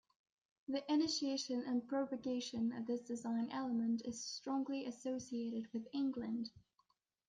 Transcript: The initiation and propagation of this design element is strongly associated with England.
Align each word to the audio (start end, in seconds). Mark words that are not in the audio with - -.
The 0.67 0.83
initiation 0.91 1.61
and 1.61 1.87
propagation 1.87 2.73
of 2.73 2.87
this 2.87 3.01
design 3.01 3.49
element 3.51 4.01
is 4.03 4.25
strongly 4.25 4.87
associated 4.87 5.71
with 5.73 5.85
England. 5.93 6.49